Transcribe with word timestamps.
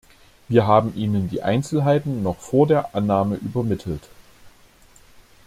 Wir 0.49 0.65
haben 0.65 0.95
Ihnen 0.95 1.29
die 1.29 1.43
Einzelheiten 1.43 2.23
noch 2.23 2.39
vor 2.39 2.65
der 2.65 2.95
Annahme 2.95 3.35
übermittelt. 3.35 4.01